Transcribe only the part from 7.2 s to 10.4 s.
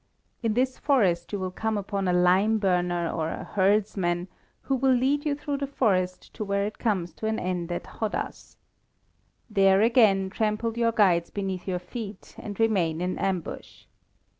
an end at Hadház. There again